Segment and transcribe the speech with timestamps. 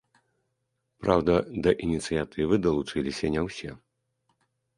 [1.03, 1.33] Праўда,
[1.67, 3.71] да ініцыятывы далучыліся не ўсе.